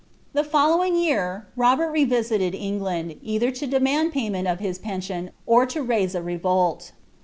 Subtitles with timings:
[0.33, 5.67] The following year Robert revisited England, either to demand pay ment of hia pension, or
[5.67, 6.91] to raise a revolt.